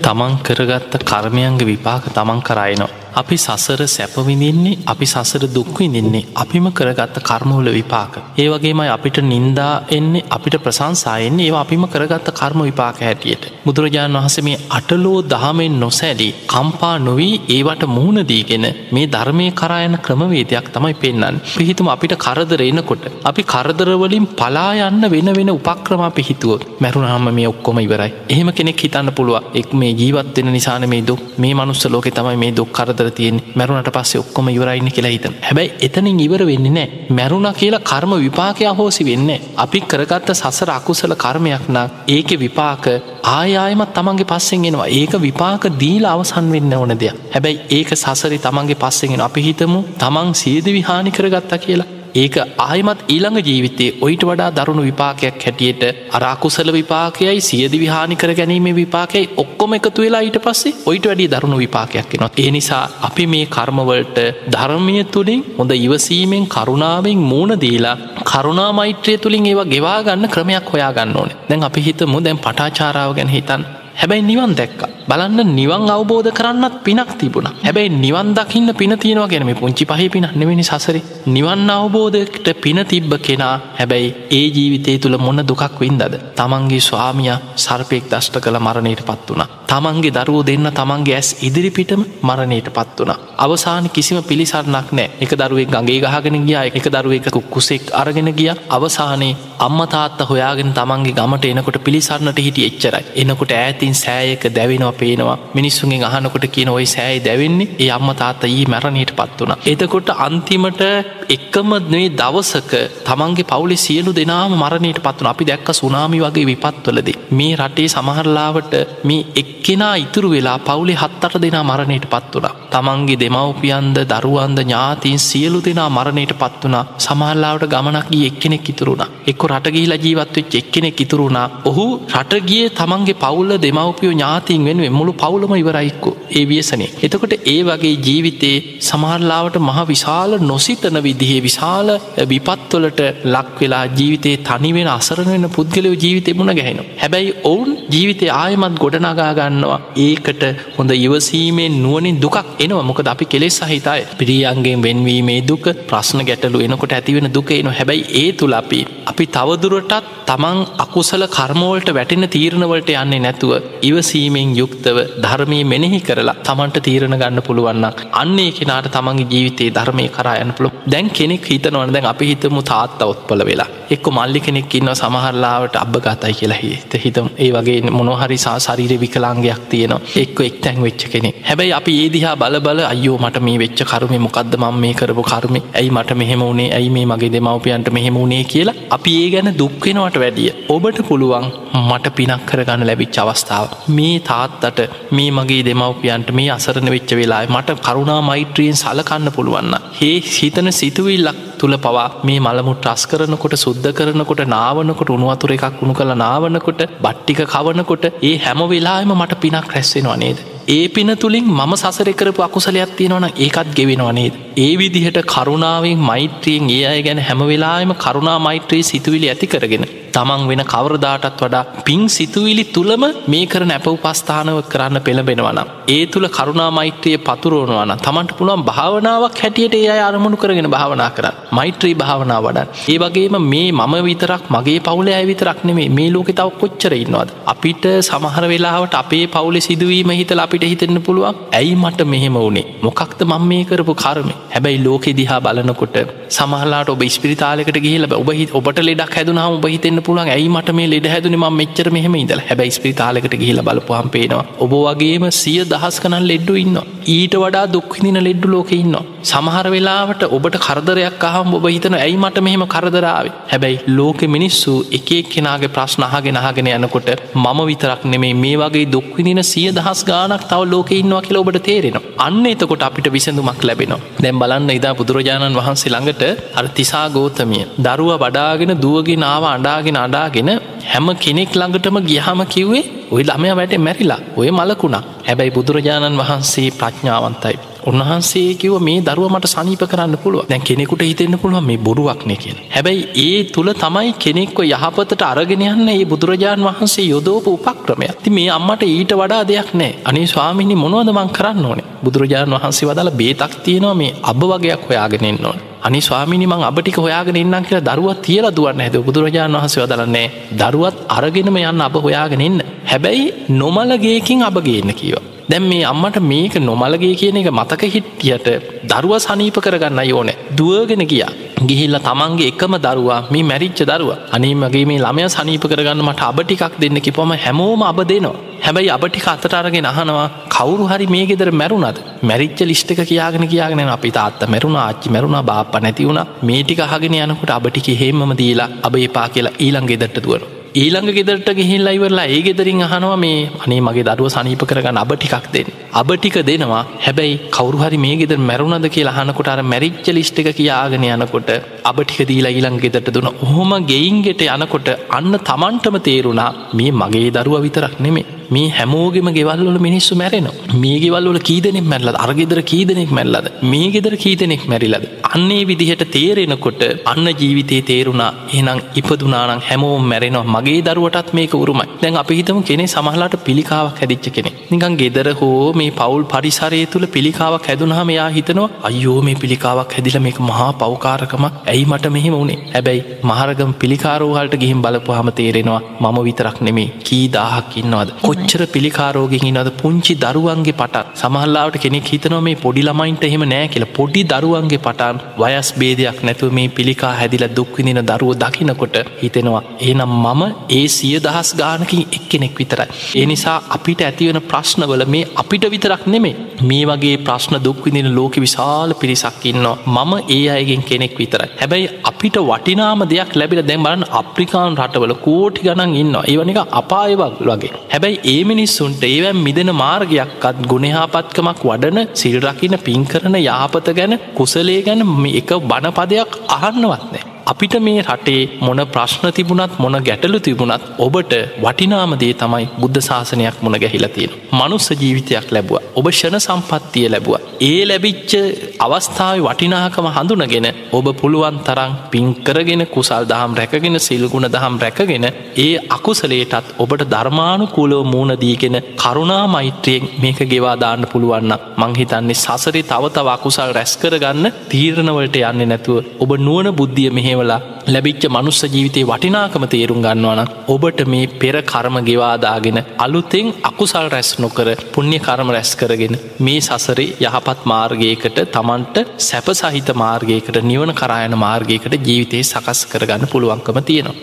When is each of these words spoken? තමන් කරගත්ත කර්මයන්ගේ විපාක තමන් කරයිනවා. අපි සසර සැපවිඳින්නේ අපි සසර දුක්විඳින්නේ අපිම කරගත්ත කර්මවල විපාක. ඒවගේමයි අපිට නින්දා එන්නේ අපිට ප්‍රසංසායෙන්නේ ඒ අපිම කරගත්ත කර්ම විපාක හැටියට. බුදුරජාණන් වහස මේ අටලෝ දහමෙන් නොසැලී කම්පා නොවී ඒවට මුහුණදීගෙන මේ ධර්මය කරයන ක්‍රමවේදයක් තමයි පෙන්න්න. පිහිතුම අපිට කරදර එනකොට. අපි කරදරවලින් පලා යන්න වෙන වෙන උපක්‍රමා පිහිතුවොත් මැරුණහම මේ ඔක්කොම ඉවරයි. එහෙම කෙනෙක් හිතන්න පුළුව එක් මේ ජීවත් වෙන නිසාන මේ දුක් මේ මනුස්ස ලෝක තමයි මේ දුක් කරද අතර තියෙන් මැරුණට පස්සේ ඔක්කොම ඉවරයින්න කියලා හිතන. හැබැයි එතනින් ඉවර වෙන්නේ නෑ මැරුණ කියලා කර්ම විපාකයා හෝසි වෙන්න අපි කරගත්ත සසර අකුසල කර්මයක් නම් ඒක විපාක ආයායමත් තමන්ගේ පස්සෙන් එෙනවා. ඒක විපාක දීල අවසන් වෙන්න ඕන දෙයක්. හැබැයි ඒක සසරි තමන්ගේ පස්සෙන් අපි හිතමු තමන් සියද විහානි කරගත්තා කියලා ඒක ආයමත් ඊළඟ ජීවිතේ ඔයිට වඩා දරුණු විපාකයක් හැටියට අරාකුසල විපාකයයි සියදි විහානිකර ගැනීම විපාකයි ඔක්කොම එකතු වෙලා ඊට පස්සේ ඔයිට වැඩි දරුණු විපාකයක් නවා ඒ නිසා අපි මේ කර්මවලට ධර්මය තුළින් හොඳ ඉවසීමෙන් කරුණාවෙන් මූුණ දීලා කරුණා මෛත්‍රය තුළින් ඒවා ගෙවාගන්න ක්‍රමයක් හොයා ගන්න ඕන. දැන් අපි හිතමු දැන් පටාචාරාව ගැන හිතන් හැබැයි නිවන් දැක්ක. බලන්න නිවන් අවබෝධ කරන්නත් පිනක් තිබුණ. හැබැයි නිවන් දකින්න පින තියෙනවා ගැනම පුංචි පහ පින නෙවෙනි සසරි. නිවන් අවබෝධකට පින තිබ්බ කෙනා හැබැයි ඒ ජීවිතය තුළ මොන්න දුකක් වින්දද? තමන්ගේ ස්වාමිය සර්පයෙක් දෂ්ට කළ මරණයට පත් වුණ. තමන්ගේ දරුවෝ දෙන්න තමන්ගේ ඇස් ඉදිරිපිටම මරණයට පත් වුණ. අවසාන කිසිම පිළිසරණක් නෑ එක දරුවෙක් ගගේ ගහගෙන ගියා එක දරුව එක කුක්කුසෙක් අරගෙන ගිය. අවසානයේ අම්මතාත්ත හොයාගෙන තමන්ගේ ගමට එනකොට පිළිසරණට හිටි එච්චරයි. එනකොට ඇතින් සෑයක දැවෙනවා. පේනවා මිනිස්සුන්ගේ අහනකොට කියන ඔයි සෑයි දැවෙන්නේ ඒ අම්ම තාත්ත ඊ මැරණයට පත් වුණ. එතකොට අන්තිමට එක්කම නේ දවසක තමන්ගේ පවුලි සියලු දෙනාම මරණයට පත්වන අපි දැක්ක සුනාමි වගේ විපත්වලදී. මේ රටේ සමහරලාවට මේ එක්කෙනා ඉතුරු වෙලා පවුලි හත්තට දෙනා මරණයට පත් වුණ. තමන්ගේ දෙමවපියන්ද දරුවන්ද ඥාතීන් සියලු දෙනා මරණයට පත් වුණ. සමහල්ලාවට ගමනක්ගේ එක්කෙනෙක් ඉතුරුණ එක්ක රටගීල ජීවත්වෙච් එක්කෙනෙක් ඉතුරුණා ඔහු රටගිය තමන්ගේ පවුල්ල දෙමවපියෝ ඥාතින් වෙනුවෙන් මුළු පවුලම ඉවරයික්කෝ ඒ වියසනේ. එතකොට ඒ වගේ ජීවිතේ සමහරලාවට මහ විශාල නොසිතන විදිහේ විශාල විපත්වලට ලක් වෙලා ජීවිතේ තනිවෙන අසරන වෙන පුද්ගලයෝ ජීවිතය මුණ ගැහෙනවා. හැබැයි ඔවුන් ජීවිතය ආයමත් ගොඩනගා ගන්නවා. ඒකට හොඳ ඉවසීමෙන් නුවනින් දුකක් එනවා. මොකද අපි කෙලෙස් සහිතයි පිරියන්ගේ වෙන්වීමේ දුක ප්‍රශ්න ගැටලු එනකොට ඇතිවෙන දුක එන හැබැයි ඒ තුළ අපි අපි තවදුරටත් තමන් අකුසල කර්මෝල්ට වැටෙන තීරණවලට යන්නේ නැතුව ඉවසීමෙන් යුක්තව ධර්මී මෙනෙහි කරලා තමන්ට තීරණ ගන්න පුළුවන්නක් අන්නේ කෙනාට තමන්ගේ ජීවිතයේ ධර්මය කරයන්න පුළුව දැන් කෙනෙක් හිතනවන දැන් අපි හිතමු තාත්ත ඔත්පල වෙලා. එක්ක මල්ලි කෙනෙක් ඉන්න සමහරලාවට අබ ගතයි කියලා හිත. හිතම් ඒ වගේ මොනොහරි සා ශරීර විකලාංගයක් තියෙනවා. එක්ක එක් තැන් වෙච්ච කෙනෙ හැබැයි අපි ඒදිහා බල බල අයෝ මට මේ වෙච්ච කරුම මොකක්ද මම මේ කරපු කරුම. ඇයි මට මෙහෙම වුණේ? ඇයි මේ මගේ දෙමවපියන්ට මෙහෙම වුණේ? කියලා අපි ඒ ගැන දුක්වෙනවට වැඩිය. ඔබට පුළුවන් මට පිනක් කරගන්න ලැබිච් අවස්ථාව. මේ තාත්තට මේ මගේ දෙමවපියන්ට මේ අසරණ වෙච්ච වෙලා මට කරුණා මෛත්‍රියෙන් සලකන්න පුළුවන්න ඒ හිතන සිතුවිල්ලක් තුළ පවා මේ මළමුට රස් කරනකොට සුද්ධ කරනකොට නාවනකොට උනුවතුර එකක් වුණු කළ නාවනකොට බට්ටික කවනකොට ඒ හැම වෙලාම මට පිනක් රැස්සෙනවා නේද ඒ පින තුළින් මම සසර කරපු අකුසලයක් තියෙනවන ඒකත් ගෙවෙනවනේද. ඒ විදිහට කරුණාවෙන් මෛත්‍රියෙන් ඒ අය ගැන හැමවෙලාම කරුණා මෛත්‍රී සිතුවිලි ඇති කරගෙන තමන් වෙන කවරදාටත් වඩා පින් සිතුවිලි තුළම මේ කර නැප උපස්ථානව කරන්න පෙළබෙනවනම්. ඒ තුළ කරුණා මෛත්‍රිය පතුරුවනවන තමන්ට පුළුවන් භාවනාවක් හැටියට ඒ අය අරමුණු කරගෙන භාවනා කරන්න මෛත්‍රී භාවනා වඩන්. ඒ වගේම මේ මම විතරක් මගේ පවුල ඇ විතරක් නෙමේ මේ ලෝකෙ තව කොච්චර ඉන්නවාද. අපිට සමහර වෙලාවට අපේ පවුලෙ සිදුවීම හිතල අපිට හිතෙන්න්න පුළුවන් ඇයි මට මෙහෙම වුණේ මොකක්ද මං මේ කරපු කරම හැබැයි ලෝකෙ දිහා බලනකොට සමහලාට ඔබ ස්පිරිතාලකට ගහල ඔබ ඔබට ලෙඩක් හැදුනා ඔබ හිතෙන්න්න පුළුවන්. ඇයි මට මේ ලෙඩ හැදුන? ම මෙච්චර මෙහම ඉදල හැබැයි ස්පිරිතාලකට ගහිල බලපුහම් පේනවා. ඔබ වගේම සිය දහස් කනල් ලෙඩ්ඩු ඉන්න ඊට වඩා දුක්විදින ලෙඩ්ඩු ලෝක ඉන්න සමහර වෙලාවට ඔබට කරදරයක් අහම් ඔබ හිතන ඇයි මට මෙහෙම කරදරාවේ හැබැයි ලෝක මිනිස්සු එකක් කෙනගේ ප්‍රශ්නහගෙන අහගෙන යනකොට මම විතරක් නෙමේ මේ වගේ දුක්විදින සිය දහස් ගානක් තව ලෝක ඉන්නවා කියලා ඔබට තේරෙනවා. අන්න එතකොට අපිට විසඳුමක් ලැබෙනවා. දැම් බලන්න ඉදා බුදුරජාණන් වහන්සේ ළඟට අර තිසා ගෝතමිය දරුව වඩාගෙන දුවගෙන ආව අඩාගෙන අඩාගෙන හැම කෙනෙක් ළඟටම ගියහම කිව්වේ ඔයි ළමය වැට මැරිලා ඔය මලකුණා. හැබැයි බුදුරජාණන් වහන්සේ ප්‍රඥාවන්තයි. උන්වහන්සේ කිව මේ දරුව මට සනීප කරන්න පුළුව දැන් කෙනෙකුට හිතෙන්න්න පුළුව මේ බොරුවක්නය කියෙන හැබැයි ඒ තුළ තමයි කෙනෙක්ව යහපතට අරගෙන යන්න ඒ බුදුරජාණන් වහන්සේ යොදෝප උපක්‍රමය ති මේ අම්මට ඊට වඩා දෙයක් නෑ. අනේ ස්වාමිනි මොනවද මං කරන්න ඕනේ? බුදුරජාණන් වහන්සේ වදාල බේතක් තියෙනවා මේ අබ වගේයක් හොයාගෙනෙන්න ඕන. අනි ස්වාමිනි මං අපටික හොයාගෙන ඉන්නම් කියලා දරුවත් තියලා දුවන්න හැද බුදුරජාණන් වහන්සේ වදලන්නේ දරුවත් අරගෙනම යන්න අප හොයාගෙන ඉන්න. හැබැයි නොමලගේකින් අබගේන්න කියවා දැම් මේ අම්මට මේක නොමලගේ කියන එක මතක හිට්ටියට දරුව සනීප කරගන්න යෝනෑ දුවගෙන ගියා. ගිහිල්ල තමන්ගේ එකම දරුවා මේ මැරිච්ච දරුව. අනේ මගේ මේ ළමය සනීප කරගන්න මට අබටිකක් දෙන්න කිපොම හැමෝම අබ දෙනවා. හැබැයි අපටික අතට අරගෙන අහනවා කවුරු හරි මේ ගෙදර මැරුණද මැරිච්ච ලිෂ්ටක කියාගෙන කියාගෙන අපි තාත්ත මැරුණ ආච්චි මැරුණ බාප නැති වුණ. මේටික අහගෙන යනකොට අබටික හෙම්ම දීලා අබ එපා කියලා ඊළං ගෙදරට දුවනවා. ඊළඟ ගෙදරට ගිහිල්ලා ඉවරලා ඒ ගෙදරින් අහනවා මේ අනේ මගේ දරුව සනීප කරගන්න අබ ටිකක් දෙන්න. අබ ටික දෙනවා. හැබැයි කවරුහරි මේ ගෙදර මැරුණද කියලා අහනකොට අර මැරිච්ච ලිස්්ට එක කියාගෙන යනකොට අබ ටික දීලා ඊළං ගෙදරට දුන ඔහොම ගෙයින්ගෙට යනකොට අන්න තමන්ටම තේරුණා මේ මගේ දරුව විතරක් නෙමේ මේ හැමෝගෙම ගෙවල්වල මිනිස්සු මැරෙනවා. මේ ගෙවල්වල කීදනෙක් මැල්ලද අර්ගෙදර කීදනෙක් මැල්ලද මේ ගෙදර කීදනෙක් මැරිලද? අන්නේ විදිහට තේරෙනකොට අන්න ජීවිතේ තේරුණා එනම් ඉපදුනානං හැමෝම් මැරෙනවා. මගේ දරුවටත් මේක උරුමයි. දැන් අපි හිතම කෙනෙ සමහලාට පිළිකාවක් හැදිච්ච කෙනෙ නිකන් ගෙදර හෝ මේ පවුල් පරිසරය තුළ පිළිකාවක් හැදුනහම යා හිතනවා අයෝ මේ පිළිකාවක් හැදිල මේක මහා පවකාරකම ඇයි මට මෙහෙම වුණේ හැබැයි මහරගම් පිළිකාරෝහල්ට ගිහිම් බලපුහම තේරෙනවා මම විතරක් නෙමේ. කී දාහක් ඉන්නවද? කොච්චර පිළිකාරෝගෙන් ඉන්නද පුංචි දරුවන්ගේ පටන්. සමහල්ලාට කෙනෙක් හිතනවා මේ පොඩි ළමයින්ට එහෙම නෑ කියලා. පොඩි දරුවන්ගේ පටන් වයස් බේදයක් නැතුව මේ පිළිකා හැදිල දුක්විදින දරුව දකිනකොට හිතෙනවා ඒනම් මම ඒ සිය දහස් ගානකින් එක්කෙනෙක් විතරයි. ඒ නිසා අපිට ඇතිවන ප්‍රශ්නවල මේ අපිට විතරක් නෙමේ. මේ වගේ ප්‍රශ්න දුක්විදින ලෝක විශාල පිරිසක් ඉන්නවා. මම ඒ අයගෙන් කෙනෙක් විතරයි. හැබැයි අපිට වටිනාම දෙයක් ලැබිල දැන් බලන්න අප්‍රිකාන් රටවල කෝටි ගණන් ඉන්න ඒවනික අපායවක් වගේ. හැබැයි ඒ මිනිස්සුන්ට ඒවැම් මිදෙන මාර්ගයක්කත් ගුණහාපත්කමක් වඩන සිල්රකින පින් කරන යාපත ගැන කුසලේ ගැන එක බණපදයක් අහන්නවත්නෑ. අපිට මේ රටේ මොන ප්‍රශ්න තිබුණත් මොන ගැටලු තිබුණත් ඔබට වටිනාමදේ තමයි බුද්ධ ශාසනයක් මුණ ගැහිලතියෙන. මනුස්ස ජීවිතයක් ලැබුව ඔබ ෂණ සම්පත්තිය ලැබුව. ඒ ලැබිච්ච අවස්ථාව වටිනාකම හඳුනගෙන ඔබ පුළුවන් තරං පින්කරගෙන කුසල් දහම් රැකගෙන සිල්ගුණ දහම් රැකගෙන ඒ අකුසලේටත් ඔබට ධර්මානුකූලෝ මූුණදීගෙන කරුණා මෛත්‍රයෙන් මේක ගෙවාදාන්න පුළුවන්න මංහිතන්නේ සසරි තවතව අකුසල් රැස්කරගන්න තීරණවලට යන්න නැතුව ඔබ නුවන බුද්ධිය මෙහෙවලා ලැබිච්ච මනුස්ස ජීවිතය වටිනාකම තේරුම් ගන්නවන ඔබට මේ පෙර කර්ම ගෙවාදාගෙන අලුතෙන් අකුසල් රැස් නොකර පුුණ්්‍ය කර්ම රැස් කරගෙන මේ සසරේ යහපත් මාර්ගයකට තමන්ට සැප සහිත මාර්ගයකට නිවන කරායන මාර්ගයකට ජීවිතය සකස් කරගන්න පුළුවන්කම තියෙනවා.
තමන් 0.00 0.34
කරගත්ත 0.40 0.92
කර්මයන්ගේ 1.04 1.66
විපාක 1.66 2.04
තමන් 2.10 2.42
කරයිනවා. 2.42 2.99
අපි 3.12 3.36
සසර 3.36 3.80
සැපවිඳින්නේ 3.88 4.78
අපි 4.86 5.06
සසර 5.06 5.44
දුක්විඳින්නේ 5.48 6.26
අපිම 6.34 6.66
කරගත්ත 6.70 7.16
කර්මවල 7.20 7.68
විපාක. 7.70 8.14
ඒවගේමයි 8.36 8.88
අපිට 8.88 9.18
නින්දා 9.24 9.72
එන්නේ 9.90 10.24
අපිට 10.30 10.56
ප්‍රසංසායෙන්නේ 10.58 11.46
ඒ 11.46 11.56
අපිම 11.56 11.84
කරගත්ත 11.86 12.28
කර්ම 12.32 12.60
විපාක 12.62 13.00
හැටියට. 13.00 13.44
බුදුරජාණන් 13.64 14.18
වහස 14.18 14.36
මේ 14.40 14.58
අටලෝ 14.70 15.18
දහමෙන් 15.24 15.74
නොසැලී 15.80 16.32
කම්පා 16.46 16.94
නොවී 17.00 17.34
ඒවට 17.50 17.82
මුහුණදීගෙන 17.88 18.66
මේ 18.90 19.06
ධර්මය 19.08 19.46
කරයන 19.52 19.96
ක්‍රමවේදයක් 20.00 20.66
තමයි 20.70 20.94
පෙන්න්න. 20.96 21.40
පිහිතුම 21.52 21.88
අපිට 21.88 22.14
කරදර 22.16 22.62
එනකොට. 22.62 23.04
අපි 23.24 23.42
කරදරවලින් 23.44 24.26
පලා 24.34 24.70
යන්න 24.80 25.02
වෙන 25.08 25.30
වෙන 25.32 25.50
උපක්‍රමා 25.50 26.10
පිහිතුවොත් 26.12 26.62
මැරුණහම 26.80 27.28
මේ 27.30 27.48
ඔක්කොම 27.48 27.78
ඉවරයි. 27.80 28.10
එහෙම 28.28 28.50
කෙනෙක් 28.52 28.80
හිතන්න 28.80 29.10
පුළුව 29.12 29.50
එක් 29.54 29.70
මේ 29.74 29.92
ජීවත් 29.92 30.36
වෙන 30.36 30.52
නිසාන 30.52 30.88
මේ 30.88 31.02
දුක් 31.02 31.20
මේ 31.38 31.54
මනුස්ස 31.54 31.84
ලෝක 31.86 32.06
තමයි 32.10 32.36
මේ 32.36 32.52
දුක් 32.52 32.70
කරද 32.72 32.99
අතර 33.00 33.10
තියෙන් 33.10 33.36
මැරුණට 33.54 33.90
පස්සේ 33.90 34.20
ඔක්කොම 34.20 34.48
ඉවරයින්න 34.48 34.90
කියලා 34.90 35.12
හිතන. 35.12 35.34
හැබැයි 35.40 35.72
එතනින් 35.80 36.20
ඉවර 36.20 36.42
වෙන්නේ 36.46 36.72
නෑ 36.72 36.88
මැරුණ 37.10 37.48
කියලා 37.54 37.82
කර්ම 37.82 38.12
විපාකයා 38.18 38.74
හෝසි 38.74 39.04
වෙන්න 39.04 39.30
අපි 39.56 39.80
කරගත්ත 39.82 40.32
සසර 40.34 40.70
අකුසල 40.70 41.14
කර්මයක් 41.16 41.68
නම් 41.68 41.88
ඒක 42.08 42.34
විපාක 42.38 42.84
ආයායමත් 43.30 43.94
තමන්ගේ 43.94 44.30
පස්සෙන් 44.32 44.64
එෙනවා. 44.64 44.90
ඒක 44.90 45.14
විපාක 45.18 45.62
දීල 45.80 46.04
අවසන් 46.06 46.52
වෙන්න 46.52 46.74
ඕන 46.74 46.94
දෙයක්. 46.96 47.22
හැබැයි 47.34 47.62
ඒක 47.70 47.96
සසරි 47.96 48.38
තමන්ගේ 48.40 48.80
පස්සෙන් 48.82 49.20
අපි 49.20 49.40
හිතමු 49.42 49.80
තමන් 49.98 50.30
සියද 50.34 50.66
විහානි 50.70 51.10
කරගත්තා 51.10 51.60
කියලා 51.60 51.90
ඒක 52.14 52.36
ආයමත් 52.58 53.00
ඊළඟ 53.08 53.40
ජීවිතේ 53.40 53.90
ඔයිට 54.00 54.24
වඩා 54.24 54.50
දරුණු 54.52 54.82
විපාකයක් 54.82 55.44
හැටියට 55.44 55.82
අරාකුසල 56.12 56.72
විපාකයයි 56.72 57.40
සියදි 57.40 57.80
විහානිකර 57.80 58.34
ගැනීම 58.34 58.68
විපාකයි 58.74 59.24
ඔක්කොම 59.36 59.74
එකතු 59.74 60.02
වෙලා 60.02 60.20
ඊට 60.20 60.38
පස්සේ 60.40 60.76
ඔයිට 60.86 61.06
වැඩි 61.06 61.30
දරුණු 61.30 61.58
විපාකයක් 61.58 62.14
නවා 62.14 62.30
ඒ 62.38 62.50
නිසා 62.50 62.84
අපි 63.02 63.26
මේ 63.26 63.46
කර්මවලට 63.48 64.18
ධර්මය 64.50 65.04
තුළින් 65.06 65.42
හොඳ 65.58 65.72
ඉවසීමෙන් 65.78 66.46
කරුණාවෙන් 66.48 67.20
මූුණ 67.22 67.60
දීලා 67.60 67.96
කරුණා 68.24 68.72
මෛත්‍රය 68.72 69.18
තුළින් 69.18 69.46
ඒවා 69.46 69.64
ගෙවාගන්න 69.66 70.28
ක්‍රමයක් 70.28 70.72
හොයා 70.72 70.92
ගන්න 70.92 71.16
ඕන. 71.16 71.30
දැන් 71.48 71.64
අපි 71.64 71.80
හිතමු 71.80 72.24
දැන් 72.24 72.38
පටාචාරාව 72.38 73.14
ගැන 73.14 73.28
හිතන් 73.28 73.62
හැබැයි 73.94 74.22
නිවන් 74.22 74.56
දැක්ක. 74.56 74.80
බලන්න 75.08 75.54
නිවන් 75.54 75.84
අවබෝධ 75.88 76.30
කරන්නත් 76.30 76.74
පිනක් 76.84 77.12
තිබුණ. 77.18 77.48
හැබැයි 77.58 77.90
නිවන් 77.96 78.34
දකින්න 78.34 78.74
පින 78.74 78.92
තියෙනවා 78.96 79.28
ගැනම 79.28 79.52
පුංචි 79.54 79.84
පහ 79.84 80.02
පින 80.12 80.26
නෙවෙනි 80.34 80.64
සසරි. 80.64 81.00
නිවන් 81.28 81.70
අවබෝධකට 81.70 82.48
පින 82.60 82.78
තිබ්බ 82.84 83.12
කෙනා 83.18 83.54
හැබැයි 83.78 84.14
ඒ 84.30 84.46
ජීවිතය 84.48 84.98
තුළ 84.98 85.16
මොන්න 85.18 85.42
දුකක් 85.42 85.80
වින්දද? 85.80 86.14
තමන්ගේ 86.36 86.80
ස්වාමිය 86.80 87.32
සර්පයෙක් 87.56 88.04
දෂ්ට 88.06 88.36
කළ 88.40 88.58
මරණයට 88.58 89.02
පත් 89.02 89.28
වුණ. 89.30 89.44
තමන්ගේ 89.66 90.12
දරුවෝ 90.12 90.42
දෙන්න 90.42 90.70
තමන්ගේ 90.72 91.14
ඇස් 91.14 91.28
ඉදිරිපිටම 91.40 92.02
මරණයට 92.22 92.68
පත් 92.70 92.98
වුණ. 93.00 93.14
අවසාන 93.38 93.90
කිසිම 93.90 94.18
පිළිසරණක් 94.22 94.88
නෑ 94.92 95.10
එක 95.20 95.32
දරුවෙක් 95.34 95.70
ගගේ 95.70 96.00
ගහගෙන 96.04 96.38
ගියා 96.46 96.64
එක 96.70 96.86
දරුව 96.88 97.12
එක 97.12 97.30
කුක්කුසෙක් 97.30 97.92
අරගෙන 97.94 98.30
ගිය. 98.32 98.50
අවසානයේ 98.70 99.36
අම්මතාත්ත 99.60 100.20
හොයාගෙන 100.22 100.72
තමන්ගේ 100.72 101.14
ගමට 101.14 101.44
එනකොට 101.46 101.78
පිළිසරණට 101.80 102.38
හිටි 102.38 102.66
එච්චරයි. 102.68 103.04
එනකොට 103.16 103.52
ඇතින් 103.54 103.94
සෑයක 103.94 104.44
දැවෙනවා. 104.50 104.89
පේනවා 104.92 105.38
මිනිස්සුන්ගේ 105.54 106.08
අහනකොට 106.08 106.46
කියන 106.48 106.70
ඔයි 106.70 106.86
සෑයි 106.86 107.20
දැවෙන්නේ 107.20 107.68
ඒ 107.78 107.90
අම්ම 107.90 108.08
තාත්ත 108.14 108.44
ඊ 108.46 108.64
මැරණයට 108.66 109.12
පත් 109.12 109.38
වුණ. 109.40 109.54
එතකොට 109.64 110.10
අන්තිමට 110.18 110.82
එක්කම 111.28 111.70
නේ 111.88 112.08
දවසක 112.12 112.72
තමන්ගේ 113.04 113.44
පවුලි 113.44 113.76
සියලු 113.78 114.12
දෙනාම 114.12 114.54
මරණයට 114.54 115.00
පත්වන 115.00 115.26
අපි 115.26 115.44
දැක්ක 115.44 115.68
සුනාමි 115.72 116.18
වගේ 116.20 116.46
විපත්වලදී. 116.46 117.18
මේ 117.32 117.52
රටේ 117.56 117.88
සමහරලාවට 117.90 118.74
මේ 119.04 119.28
එක්කෙනා 119.36 119.94
ඉතුරු 119.98 120.30
වෙලා 120.30 120.58
පවුලි 120.60 120.94
හත්තට 120.94 121.40
දෙනා 121.40 121.64
මරණයට 121.64 122.10
පත් 122.10 122.34
වුණ. 122.36 122.59
තමන්ගේ 122.70 123.18
දෙමවපියන්ද 123.18 123.98
දරුවන්ද 124.12 124.58
ඥාතීන් 124.60 125.20
සියලු 125.20 125.60
දෙනා 125.60 125.88
මරණයට 125.90 126.34
පත් 126.34 126.62
වුණ. 126.64 126.78
සමහල්ලාවට 127.00 127.66
ගමනක්ගේ 127.68 128.28
එක්කෙනෙක් 128.30 128.68
ඉතුරුණ 128.70 129.04
එක්ක 129.26 129.42
රටගීල 129.50 129.94
ජීවත්වෙච් 129.98 130.54
එක්කෙනෙක් 130.60 131.00
ඉතුරුණා 131.00 131.46
ඔහු 131.64 131.86
රටගිය 132.14 132.66
තමන්ගේ 132.72 133.16
පවුල්ල 133.16 133.52
දෙමවපියෝ 133.58 134.14
ඥාතින් 134.14 134.66
වෙනුවෙන් 134.66 134.92
මුළු 134.92 135.12
පවුලම 135.14 135.54
ඉවරයික්කෝ 135.54 136.14
ඒ 136.30 136.44
වියසනේ. 136.46 136.90
එතකොට 137.00 137.34
ඒ 137.46 137.60
වගේ 137.64 137.94
ජීවිතේ 138.00 138.56
සමහරලාවට 138.80 139.56
මහ 139.60 139.78
විශාල 139.90 140.32
නොසිතන 140.42 140.98
විදිහේ 141.00 141.40
විශාල 141.42 141.88
විපත්වලට 142.30 143.00
ලක් 143.26 143.56
වෙලා 143.60 143.84
ජීවිතේ 143.90 144.36
තනිවෙන 144.48 144.90
අසරන 144.90 145.30
වෙන 145.30 145.48
පුද්ගලයෝ 145.50 145.96
ජීවිතය 145.96 146.34
මුණ 146.34 146.52
ගැහෙනවා. 146.52 146.88
හැබැයි 147.00 147.36
ඔවුන් 147.44 147.70
ජීවිතය 147.90 148.26
ආයමත් 148.34 148.80
ගොඩනගා 148.80 149.32
ගන්නවා. 149.34 149.80
ඒකට 149.98 150.42
හොඳ 150.76 150.90
ඉවසීමෙන් 150.98 151.76
නුවනින් 151.82 152.20
දුකක් 152.22 152.38
එනවා. 152.60 152.82
මොකද 152.82 153.10
අපි 153.12 153.24
කෙලෙස් 153.26 153.58
සහිතයි 153.60 154.02
පිරියන්ගේ 154.18 154.76
වෙන්වීමේ 154.78 155.40
දුක 155.42 155.66
ප්‍රශ්න 155.90 156.20
ගැටලු 156.28 156.60
එනකොට 156.66 156.92
ඇතිවෙන 156.92 157.28
දුක 157.30 157.50
එන 157.52 157.70
හැබැයි 157.70 158.04
ඒ 158.14 158.28
තුළ 158.32 158.56
අපි 158.60 158.80
අපි 159.10 159.26
තවදුරටත් 159.28 159.94
තමන් 160.30 160.60
අකුසල 160.78 161.24
කර්මෝල්ට 161.28 161.90
වැටෙන 161.90 162.28
තීරණවලට 162.28 162.92
යන්නේ 162.94 163.20
නැතුව 163.20 163.52
ඉවසීමෙන් 163.82 164.56
යුක්තව 164.60 164.98
ධර්මී 165.24 165.64
මෙනෙහි 165.64 166.00
කරලා 166.02 166.36
තමන්ට 166.42 166.84
තීරණ 166.88 167.18
ගන්න 167.22 167.46
පුළුවන්නක් 167.48 168.06
අන්නේ 168.14 168.50
කෙනාට 168.52 168.88
තමන්ගේ 168.90 169.30
ජීවිතයේ 169.32 169.74
ධර්මය 169.76 170.06
කරයන්න 170.10 170.56
පුළුව 170.56 170.80
දැන් 170.86 171.10
කෙනෙක් 171.12 171.52
හිතනවන 171.52 171.94
දැන් 171.94 172.10
අපි 172.12 172.32
හිතමු 172.32 172.62
තාත්ත 172.64 173.02
ඔත්පල 173.04 173.44
වෙලා. 173.44 173.70
එක්ක 173.90 174.06
මල්ලි 174.10 174.40
කෙනෙක් 174.40 174.74
ඉන්න 174.78 174.90
සමහරලාවට 174.92 175.76
අබ 175.80 175.94
ගතයි 176.04 176.34
කියලා 176.38 176.58
හිත. 176.58 176.92
හිතම් 177.04 177.28
ඒ 177.38 177.50
වගේ 177.54 177.90
මොනොහරි 177.90 178.38
සා 178.38 178.56
ශරීර 178.58 178.92
විකලාංගයක් 179.02 179.62
තියෙනවා. 179.70 180.00
එක්ක 180.22 180.40
එක් 180.48 180.56
තැන් 180.64 180.78
වෙච්ච 180.84 181.04
කෙනෙ 181.12 181.30
හැබැයි 181.48 181.74
අපි 181.78 181.94
ඒදිහා 182.02 182.34
බල 182.42 182.58
බල 182.66 182.82
අයෝ 182.84 183.16
මට 183.18 183.42
මේ 183.48 183.58
වෙච්ච 183.64 183.82
කරුම 183.90 184.14
මොකක්ද 184.26 184.54
මම 184.60 184.80
මේ 184.84 184.94
කරපු 184.94 185.24
කරුම. 185.24 185.56
ඇයි 185.74 185.90
මට 185.90 186.18
මෙහෙම 186.22 186.42
වුණේ? 186.42 186.68
ඇයි 186.78 186.90
මේ 186.90 187.06
මගේ 187.06 187.32
දෙමවපියන්ට 187.36 187.92
මෙහෙම 187.98 188.20
වුණේ? 188.20 188.42
කියලා 188.44 188.76
අපි 188.90 189.16
ඒ 189.22 189.28
ගැන 189.34 189.52
දුක්වෙනවට 189.60 190.20
වැඩිය. 190.24 190.50
ඔබට 190.68 191.00
පුළුවන් 191.08 191.48
මට 191.82 192.14
පිනක් 192.16 192.46
කරගන්න 192.46 192.86
ලැබිච් 192.86 193.20
අවස්ථාව. 193.24 193.66
මේ 193.90 194.16
තාත්තට 194.22 194.80
මේ 195.12 195.30
මගේ 195.32 195.62
දෙමවපියන්ට 195.64 196.30
මේ 196.32 196.50
අසරණ 196.50 196.90
වෙච්ච 196.90 197.12
වෙලා 197.20 197.44
මට 197.48 197.78
කරුණා 197.86 198.20
මෛත්‍රියෙන් 198.22 198.76
සලකන්න 198.76 199.32
පුළුවන්න 199.32 199.74
ඒ 200.02 200.16
හිතන 200.32 200.68
සිතුවිල්ලක් 200.72 201.49
තුළ 201.60 201.76
පවා 201.78 202.06
මේ 202.24 202.38
මළමුට 202.38 202.86
රස් 202.86 203.04
කරනකොට 203.06 203.56
සුද්ධ 203.56 203.90
කරනකොට 203.92 204.44
නාවනකොට 204.48 205.10
උනුවතුර 205.10 205.52
එකක් 205.52 205.66
වුණු 205.80 205.94
කළ 205.94 206.14
නාවනකොට 206.18 206.86
බට්ටික 207.00 207.42
කවනකොට 207.48 208.06
ඒ 208.22 208.36
හැම 208.38 208.62
වෙලාම 208.68 209.12
මට 209.14 209.42
පිනක් 209.42 209.70
රැස්සෙනවා 209.70 210.18
නේද 210.18 210.40
ඒ 210.68 210.88
පින 210.88 211.10
තුළින් 211.16 211.46
මම 211.50 211.72
සසර 211.74 212.08
කරපු 212.12 212.40
අකුසලයක් 212.42 212.90
තියෙනවන 212.92 213.26
ඒකත් 213.36 213.70
ගෙවෙනවනේද. 213.74 214.34
ඒ 214.56 214.72
විදිහට 214.76 215.18
කරුණාවෙන් 215.26 215.98
මෛත්‍රියෙන් 216.00 216.70
ඒ 216.70 216.84
අය 216.86 217.00
ගැන 217.02 217.20
හැමවෙලාම 217.20 217.92
කරුණා 217.96 218.38
මෛත්‍රී 218.40 218.82
සිතුවිලි 218.84 219.26
ඇති 219.28 219.46
කරගෙන 219.46 219.84
තමන් 220.16 220.42
වෙන 220.50 220.62
කවරදාටත් 220.64 221.42
වඩා 221.42 221.62
පින් 221.86 222.02
සිතුවිලි 222.08 222.64
තුළම 222.76 223.04
මේ 223.26 223.44
කර 223.46 223.62
නැප 223.64 223.86
උපස්ථානව 223.88 224.60
කරන්න 224.72 225.00
පෙළබෙනවනම්. 225.06 225.68
ඒ 225.88 226.02
තුළ 226.06 226.28
කරුණා 226.30 226.70
මෛත්‍රිය 226.70 227.18
පතුරුවනවන 227.20 227.94
තමන්ට 227.98 228.36
පුළුවන් 228.38 228.66
භාවනාවක් 228.70 229.42
හැටියට 229.42 229.74
ඒ 229.74 229.86
අය 229.88 230.00
අරමුණු 230.00 230.36
කරගෙන 230.36 230.70
භාවනා 230.76 231.10
කරන්න 231.16 231.38
මෛත්‍රී 231.52 231.94
භාවනා 231.94 232.40
වඩන්. 232.46 232.68
ඒ 232.88 232.98
වගේම 232.98 233.36
මේ 233.52 233.68
මම 233.72 233.96
විතරක් 234.10 234.44
මගේ 234.50 234.78
පවුල 234.80 235.10
ඇ 235.10 235.24
විතරක් 235.32 235.60
නෙමේ 235.64 235.88
මේ 235.90 236.10
ලෝකෙ 236.10 236.32
තව 236.32 236.48
කොච්චර 236.60 236.92
ඉන්නවාද. 236.96 237.30
අපිට 237.52 237.84
සමහර 238.00 238.44
වෙලාවට 238.50 238.94
අපේ 239.00 239.24
පවුලෙ 239.28 239.60
සිදුවීම 239.66 240.10
හිතල 240.20 240.40
අපිට 240.40 240.64
හිතෙන්න්න 240.70 241.00
පුළුවන් 241.06 241.36
ඇයි 241.52 241.74
මට 241.76 242.06
මෙහෙම 242.12 242.36
වුණේ 242.36 242.64
මොකක්ද 242.82 243.22
මං 243.26 243.44
මේ 243.50 243.64
කරපු 243.64 243.94
කරම 244.02 244.30
හැබැයි 244.54 244.80
ලෝකෙ 244.86 245.10
දිහා 245.18 245.40
බලනකොට 245.46 245.96
සමහලාට 246.36 246.92
ඔබ 246.94 247.02
ස්පිරිතාලකට 247.16 247.78
ගහල 247.86 248.06
ඔබ 248.12 248.30
ඔබට 248.60 248.80
ලෙඩක් 248.88 249.14
හැදුනා 249.16 249.46
ඔබ 249.56 249.66
හිතෙන්න්න 250.00 250.06
පුළුවන්. 250.06 250.30
ඇයි 250.30 250.48
මට 250.48 250.74
මේ 250.74 250.88
ලෙඩ 250.88 251.06
හැදුන? 251.06 251.36
ම 251.36 251.46
මෙච්චර 251.60 251.86
මෙහම 251.90 252.14
ඉදල 252.16 252.42
හැබැයි 252.42 252.76
ස්පිරිතාලකට 252.78 253.34
ගහිල 253.42 253.60
බලපුහම් 253.62 254.08
පේනවා. 254.10 254.44
ඔබ 254.58 254.72
වගේම 254.78 255.26
සිය 255.32 255.60
දහස් 255.64 255.98
කනල් 256.02 256.26
ලෙඩ්ඩු 256.32 256.54
ඉන්න 256.56 256.78
ඊට 257.08 257.34
වඩා 257.34 257.66
දුක්විදින 257.68 258.18
ලෙඩ්ඩු 258.20 258.48
ලෝක 258.48 258.72
ඉන්න 258.72 258.96
සමහර 259.22 259.66
වෙලාවට 259.74 260.22
ඔබට 260.28 260.56
කරදරයක් 260.58 261.24
අහම් 261.30 261.54
ඔබ 261.54 261.66
හිතන 261.68 261.96
ඇයි 261.96 262.16
මට 262.16 262.44
මෙහෙම 262.46 262.64
කරදරාවේ 262.66 263.32
හැබැයි 263.52 263.96
ලෝක 263.98 264.22
මිනිස්සු 264.28 264.74
එකක් 264.98 265.10
කෙනගේ 265.30 265.72
ප්‍රශ්නහගෙන 265.76 266.40
අහගෙන 266.42 266.70
යනකොට 266.70 267.10
මම 267.36 267.60
විතරක් 267.70 268.04
නෙමේ 268.12 268.34
මේ 268.34 268.56
වගේ 268.56 268.86
දුක්විදින 268.86 269.42
සිය 269.44 269.66
දහස් 269.70 270.02
ගානක් 270.04 270.44
තව 270.44 270.70
ලෝක 270.72 270.92
ඉන්නවා 270.92 271.22
කියලා 271.22 271.44
ඔබට 271.44 271.60
තේරෙනවා. 271.62 272.04
අන්න 272.18 272.44
එතකොට 272.46 272.86
අපිට 272.88 273.08
විසඳුමක් 273.16 273.62
ලැබෙනවා. 273.62 274.00
දැම් 274.22 274.40
බලන්න 274.42 274.70
ඉදා 274.70 274.94
බුදුරජාණන් 274.94 275.58
වහන්සේ 275.60 275.92
ළඟට 275.94 276.24
අර 276.54 276.66
තිසා 276.70 277.06
ගෝතමිය 277.10 277.64
දරුව 277.80 278.12
වඩාගෙන 278.20 278.74
දුවගෙන 278.84 279.24
ආව 279.24 279.44
අඩාගෙන 279.50 279.89
අඩාගෙන 279.96 280.50
හැම 280.84 281.08
කෙනෙක් 281.16 281.56
ළඟටම 281.56 281.98
ගියහම 282.02 282.40
කිව්වේ 282.46 282.84
ඔයි 283.10 283.24
ළමය 283.24 283.50
වැට 283.56 283.74
මැරිලා 283.78 284.20
ඔය 284.36 284.50
මලකුණා. 284.50 285.02
හැබැයි 285.26 285.56
බුදුරජාණන් 285.56 286.20
වහන්සේ 286.20 286.70
ප්‍රඥාවන්තයි. 286.70 287.56
උන්වහන්සේ 287.82 288.54
කිව 288.54 288.74
මේ 288.78 289.00
දරුව 289.00 289.28
මට 289.30 289.46
සනීප 289.46 289.82
කරන්න 289.82 290.16
පුළුව 290.16 290.48
දැන් 290.50 290.62
කෙනෙකුට 290.62 291.02
හිතෙන්න්න 291.02 291.38
පුළුව 291.38 291.64
මේ 291.64 291.78
බොරුවක්නය 291.78 292.36
කියෙන 292.36 292.58
හැබැයි 292.74 293.02
ඒ 293.18 293.38
තුළ 293.44 293.70
තමයි 293.74 294.12
කෙනෙක්ව 294.18 294.60
යහපතට 294.66 295.22
අරගෙන 295.22 295.64
යන්න 295.64 295.88
ඒ 295.88 296.04
බුදුරජාණන් 296.04 296.68
වහන්සේ 296.68 297.06
යොදෝප 297.06 297.48
උපක්‍රමය 297.48 298.10
ති 298.22 298.30
මේ 298.30 298.50
අම්මට 298.50 298.84
ඊට 298.84 299.12
වඩා 299.12 299.42
දෙයක් 299.44 299.72
නෑ. 299.74 299.92
අනේ 300.04 300.26
ස්වාමිනි 300.26 300.76
මොනවද 300.84 301.10
මං 301.12 301.34
කරන්න 301.38 301.66
ඕනේ? 301.66 301.88
බුදුරජාණන් 302.04 302.56
වහන්සේ 302.56 302.88
වදාල 302.88 303.10
බේතක් 303.12 303.52
තියෙනවා 303.64 303.94
මේ 303.94 304.16
අබ 304.22 304.42
වගේයක් 304.42 304.88
හොයාගෙනෙන්න 304.88 305.46
ඕන. 305.46 305.69
අනි 305.82 306.00
ස්වාමිනි 306.00 306.46
මං 306.46 306.62
අපටික 306.68 306.96
හොයාගෙන 307.04 307.36
ඉන්නම් 307.42 307.64
කියලා 307.66 307.86
දරුවත් 307.88 308.18
තියලා 308.26 308.54
දුවන්න 308.56 308.82
හැද 308.84 308.96
බුදුරජාණන් 309.06 309.58
වහන්සේ 309.58 309.82
වදලන්නේ 309.84 310.26
දරුවත් 310.62 310.96
අරගෙනම 311.16 311.58
යන්න 311.60 311.84
අප 311.86 311.96
හොයාගෙන 312.06 312.42
ඉන්න. 312.48 312.58
හැබැයි 312.90 313.26
නොමලගේකින් 313.60 314.42
අබගේන්න 314.48 314.92
කියවා 315.00 315.24
දැම් 315.50 315.64
මේ 315.70 315.84
අම්මට 315.92 316.18
මේක 316.32 316.54
නොමලගේ 316.68 317.14
කියන 317.20 317.38
එක 317.40 317.48
මතක 317.52 317.82
හිට්ටියට 317.94 318.48
දරුව 318.92 319.14
සනීප 319.26 319.56
කරගන්න 319.64 320.02
යෝනෑ 320.10 320.36
දුවගෙන 320.58 321.04
ගියා. 321.12 321.32
ගිහිල්ල 321.68 321.96
තමන්ගේ 322.08 322.50
එකම 322.52 322.76
දරුවා 322.86 323.20
මේ 323.32 323.48
මැරිච්ච 323.50 323.80
දරුව. 323.90 324.10
අනේ 324.36 324.54
මගේ 324.62 324.84
මේ 324.90 325.02
ළමය 325.04 325.26
සනීප 325.36 325.64
කරගන්න 325.72 326.06
මට 326.08 326.28
අබටිකක් 326.30 326.78
දෙන්න 326.82 327.00
කිපොම 327.06 327.32
හැමෝම 327.44 327.82
අබ 327.90 328.00
දෙනවා. 328.12 328.36
හැබැයි 328.66 328.92
අපටික 328.96 329.26
අතට 329.32 329.54
අරගෙන 329.60 329.90
අහනවා 329.90 330.28
කවුරු 330.60 330.86
හරි 330.90 331.06
මේ 331.14 331.26
ගෙදර 331.28 331.48
මැරුණද 331.60 331.98
මැරිච්ච 332.30 332.60
ලිෂ්ටක 332.70 333.00
කියාගෙන 333.10 333.44
කියාගෙන 333.52 333.92
අපි 333.96 334.10
තාත්ත 334.18 334.42
මැරුණ 334.54 334.78
ආච්චි 334.84 335.12
මැරුණ 335.14 335.38
බාප 335.50 335.74
නැති 335.84 336.08
වුණ. 336.08 336.22
මේටික 336.48 336.80
අහගෙන 336.86 337.18
යනකොට 337.24 337.52
අබටික 337.58 337.88
හෙම්ම 338.00 338.32
දීලා 338.40 338.70
අබ 338.86 338.94
එපා 339.06 339.28
කියලා 339.34 339.58
ඊළං 339.66 339.86
ගෙදරට 339.90 340.18
දුවනවා. 340.24 340.50
ඊළඟ 340.74 341.10
ගෙදරට 341.16 341.48
ගිහිල්ලා 341.58 341.94
ඉවරලා 341.98 342.26
ඒ 342.34 342.40
ගෙදරින් 342.48 342.82
අහනවා 342.86 343.16
මේ 343.24 343.38
අනේ 343.64 343.80
මගේ 343.86 344.04
දරුව 344.08 344.28
සනීප 344.34 344.62
කරගන්න 344.70 345.00
අබ 345.02 345.12
ටිකක් 345.14 345.46
දෙන්න. 345.54 345.70
අබ 345.92 346.10
ටික 346.14 346.36
දෙනවා. 346.50 346.82
හැබැයි 347.06 347.40
කවරුහරි 347.56 347.98
මේ 348.04 348.18
ගෙදර 348.20 348.38
මැරුණද 348.50 348.86
කියලා 348.96 349.16
අහනකොට 349.22 349.50
අර 349.54 349.62
මැරිච්ච 349.72 350.12
ලිස්්ට 350.18 350.38
එක 350.42 350.50
කියාගෙන 350.60 351.08
යනකොට 351.08 351.50
අබ 351.84 352.00
ටික 352.02 352.28
දීලා 352.28 352.52
ඊළං 352.52 352.82
ගෙදරට 352.82 353.14
දුන 353.14 353.30
ඔහොම 353.44 353.72
ගෙයින්ගෙට 353.84 354.44
යනකොට 354.48 354.90
අන්න 355.10 355.32
තමන්ටම 355.42 355.96
තේරුණා 356.00 356.50
මේ 356.72 356.92
මගේ 356.94 357.30
දරුව 357.36 357.62
විතරක් 357.62 357.96
නෙමේ 358.00 358.26
මේ 358.50 358.70
හැමෝගෙම 358.70 359.28
ගෙවල්වල 359.36 359.78
මිනිස්සු 359.78 360.14
මැරෙනවා. 360.14 360.54
මේ 360.74 360.96
ගෙවල්වල 361.02 361.38
කීදනෙක් 361.48 361.86
මැල්ලද 361.92 362.16
අර්ගෙදර 362.24 362.60
කීදනෙක් 362.62 363.10
මැල්ලද 363.10 363.46
මේ 363.64 363.90
ගෙදර 363.94 364.14
කීදනෙක් 364.16 364.62
මැරිලද? 364.66 365.04
අන්නේ 365.30 365.62
විදිහට 365.64 366.04
තේරෙනකොට 366.16 366.82
අන්න 367.12 367.26
ජීවිතේ 367.34 367.82
තේරුණා 367.82 368.30
එනම් 368.52 368.80
ඉපදුනානං 369.00 369.62
හැමෝම් 369.68 370.04
මැරෙනවා. 370.04 370.50
මගේ 370.56 370.80
දරුවටත් 370.88 371.30
මේක 371.32 371.54
උරුමයි. 371.54 371.86
දැන් 372.02 372.16
අපි 372.16 372.38
හිතම 372.38 372.58
කෙනෙ 372.62 372.84
සමහලාට 372.86 373.36
පිළිකාවක් 373.46 374.00
හැදිච්ච 374.00 374.26
කෙනෙ 374.32 374.50
නිකන් 374.72 374.98
ගෙදර 375.00 375.28
හෝ 375.34 375.72
මේ 375.74 375.90
පවුල් 375.92 376.24
පරිසරය 376.24 376.82
තුළ 376.86 377.06
පිළිකාවක් 377.08 377.64
හැදුනහම 377.66 378.10
යා 378.10 378.28
හිතනවා 378.30 378.68
අයෝ 378.82 379.18
මේ 379.22 379.36
පිළිකාවක් 379.36 379.96
හැදිල 379.96 380.18
මේක 380.20 380.38
මහා 380.42 380.68
පවකාරකම 380.74 381.46
ඇයි 381.72 381.84
මට 381.90 382.12
මෙහෙම 382.14 382.34
වුණේ 382.36 382.58
හැබැයි 382.74 383.02
මහරගම් 383.30 383.72
පිළිකාරෝහල්ට 383.80 384.54
ගිහිම් 384.62 384.78
බලපුහම 384.84 385.28
තේරෙනවා 385.38 385.80
මම 386.04 386.18
විතරක් 386.28 386.56
නෙමේ. 386.66 386.86
කී 387.08 387.24
දාහක් 387.36 387.72
ඉන්නවද? 387.80 388.10
කොච්චර 388.26 388.62
පිළිකාරෝගෙන් 388.74 389.46
ඉන්නද 389.50 389.70
පුංචි 389.80 390.14
දරුවන්ගේ 390.24 390.74
පටන්. 390.80 391.06
සමහල්ලාට 391.20 391.76
කෙනෙක් 391.84 392.08
හිතනවා 392.12 392.42
මේ 392.46 392.56
පොඩි 392.64 392.82
ළමයින්ට 392.88 393.24
එහෙම 393.28 393.44
නෑ 393.52 393.68
කියලා. 393.74 393.90
පොඩි 393.98 394.22
දරුවන්ගේ 394.32 394.80
පටන් 394.86 395.20
වයස් 395.42 395.70
බේදයක් 395.80 396.18
නැතුව 396.28 396.56
මේ 396.58 396.68
පිළිකා 396.78 397.12
හැදිල 397.20 397.46
දුක්විදින 397.58 398.02
දරුව 398.10 398.32
දකිනකොට 398.42 398.98
හිතෙනවා 399.22 399.62
ඒනම් 399.88 400.16
මම 400.24 400.42
ඒ 400.78 400.84
සිය 400.96 401.14
දහස් 401.26 401.50
ගානකින් 401.62 402.02
එක්කෙනෙක් 402.18 402.58
විතරයි. 402.62 402.88
ඒ 403.20 403.26
නිසා 403.32 403.58
අපිට 403.76 404.02
ඇතිවන 404.08 404.40
ප්‍රශ්නවල 404.52 405.04
මේ 405.14 405.30
අපිට 405.42 405.66
විතරක් 405.76 406.04
නෙමේ. 406.14 406.34
මේ 406.68 406.84
වගේ 406.92 407.16
ප්‍රශ්න 407.28 407.56
දුක්විදින 407.66 408.10
ලෝක 408.18 408.34
විශාල 408.46 408.98
පිරිසක් 409.02 409.46
ඉන්නවා. 409.52 409.76
මම 409.96 410.12
ඒ 410.38 410.42
අයගෙන් 410.56 410.84
කෙනෙක් 410.90 411.16
විතරයි. 411.22 411.50
හැබැයි 411.60 411.88
අපිට 412.10 412.36
වටිනාම 412.48 413.02
දෙයක් 413.12 413.32
ලැබිල 413.40 413.62
දැන් 413.70 413.82
බලන්න 413.86 414.04
අප්‍රිකාන් 414.20 414.78
රටවල 414.78 415.14
කෝටි 415.26 415.64
ගණන් 415.66 415.96
ඉන්න 416.02 416.14
ඒවනික 416.22 416.60
අපායවක් 416.80 417.40
වගේ. 417.48 417.72
හැබැයි 417.92 418.20
ඒ 418.34 418.42
මිනිස්සුන්ට 418.50 419.04
ඒවැම් 419.10 419.42
මිදෙන 419.46 419.72
මාර්ගයක්කත් 419.82 420.62
ගුණහාපත්කමක් 420.72 421.66
වඩන 421.70 422.00
සිල්රකින 422.14 422.76
පින් 422.86 423.04
කරන 423.12 423.36
යාපත 423.40 423.90
ගැන 423.98 424.14
කුසලේ 424.38 424.80
ගැන 424.88 425.04
එක 425.40 425.52
බණපදයක් 425.70 426.40
අහන්නවත්නෑ. 426.56 427.29
අපිට 427.50 427.74
මේ 427.80 428.02
රටේ 428.04 428.42
මොන 428.60 428.80
ප්‍රශ්න 428.88 429.26
තිබුණත් 429.30 429.72
මොන 429.78 429.96
ගැටලු 430.00 430.38
තිබුණත් 430.40 430.84
ඔබට 430.98 431.32
වටිනාමදේ 431.58 432.32
තමයි 432.34 432.66
බුද්ධ 432.80 433.00
ශාසනයක් 433.00 433.56
මුණ 433.60 433.76
ගැහිලතියෙන. 433.76 434.32
මනුස්ස 434.52 434.88
ජීවිතයක් 434.92 435.46
ලැබුව 435.50 435.78
ඔබ 435.94 436.06
ෂණ 436.10 436.40
සම්පත්තිය 436.40 437.06
ලැබුව. 437.08 437.34
ඒ 437.62 437.80
ලැබිච්ච 437.84 438.32
අවස්ථාව 438.78 439.38
වටිනාකම 439.46 440.06
හඳුනගෙන 440.08 440.68
ඔබ 440.92 441.06
පුළුවන් 441.14 441.58
තරං 441.60 441.92
පින්කරගෙන 442.10 442.82
කුසල් 442.88 443.24
දහම් 443.24 443.52
රැකගෙන 443.54 443.98
සිල්ගුණ 444.00 444.48
දහම් 444.48 444.76
රැකගෙන 444.78 445.26
ඒ 445.58 445.74
අකුසලේටත් 445.90 446.70
ඔබට 446.78 447.04
ධර්මානුකූලෝ 447.06 448.02
මූුණදීගෙන 448.04 448.76
කරුණා 448.96 449.44
මෛත්‍රයෙන් 449.48 450.08
මේක 450.22 450.40
ගෙවාදාන්න 450.46 451.08
පුළුවන්න 451.12 451.52
මංහිතන්නේ 451.78 452.40
සසරි 452.44 452.82
තවතව 452.84 453.28
අකුසල් 453.30 453.70
රැස්කරගන්න 453.72 454.46
තීරණවලට 454.70 455.36
යන්න 455.42 455.68
නැතුව 455.68 455.98
ඔබ 456.20 456.30
නුවන 456.40 456.68
බුද්ධිය 456.74 457.10
මෙහෙවලා 457.40 457.60
ලැබිච්ච 457.86 458.24
මනුස්ස 458.28 458.60
ජීවිතය 458.66 459.02
වටිනාකම 459.02 459.64
තේරුම් 459.66 460.00
ගන්නවන 460.00 460.40
ඔබට 460.68 461.00
මේ 461.06 461.30
පෙර 461.34 461.56
කර්ම 461.62 461.96
ගෙවාදාගෙන 462.00 462.78
අලුතෙන් 462.98 463.48
අකුසල් 463.62 464.08
රැස් 464.08 464.30
නොකර 464.38 464.68
පුුණ්්‍ය 464.94 465.18
කර්ම 465.18 465.50
රැස් 465.50 465.72
කරගෙන 465.74 466.16
මේ 466.40 466.60
සසරේ 466.60 467.08
යහපත් 467.20 467.60
මාර්ගයකට 467.64 468.40
තමන්ට 468.48 468.98
සැප 469.20 469.48
සහිත 469.54 469.90
මාර්ගයකට 469.96 470.58
නිවන 470.62 470.92
කරායන 470.94 471.36
මාර්ගයකට 471.38 471.96
ජීවිතය 472.00 472.42
සකස් 472.44 472.82
කරගන්න 472.86 473.30
පුළුවන්කම 473.32 473.80
තියෙනවා. 473.82 474.18